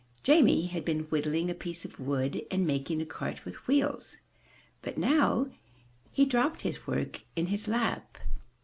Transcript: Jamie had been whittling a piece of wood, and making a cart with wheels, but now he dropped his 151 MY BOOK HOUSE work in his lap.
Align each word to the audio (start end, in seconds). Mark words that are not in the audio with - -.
Jamie 0.23 0.65
had 0.65 0.83
been 0.83 1.01
whittling 1.11 1.47
a 1.51 1.53
piece 1.53 1.85
of 1.85 1.99
wood, 1.99 2.41
and 2.49 2.65
making 2.65 2.99
a 3.03 3.05
cart 3.05 3.45
with 3.45 3.67
wheels, 3.67 4.17
but 4.81 4.97
now 4.97 5.51
he 6.11 6.25
dropped 6.25 6.63
his 6.63 6.75
151 6.87 6.87
MY 6.87 6.87
BOOK 7.03 7.19
HOUSE 7.19 7.19
work 7.19 7.23
in 7.35 7.47
his 7.51 7.67
lap. 7.67 8.17